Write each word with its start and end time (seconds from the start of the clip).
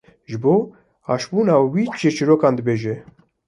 ji 0.29 0.37
bona 0.43 0.65
aşbûna 1.13 1.55
wî 1.73 1.83
çîrçîrokan 1.99 2.53
dibêje. 2.57 2.95